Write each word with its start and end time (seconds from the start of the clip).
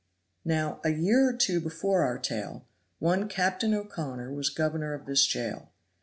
Now, 0.43 0.81
a 0.83 0.89
year 0.89 1.29
or 1.29 1.33
two 1.37 1.61
before 1.61 2.01
our 2.01 2.17
tale, 2.17 2.65
one 2.97 3.27
Captain 3.29 3.75
O'Connor 3.75 4.33
was 4.33 4.49
governor 4.49 4.95
of 4.95 5.05
this 5.05 5.27
jail. 5.27 5.69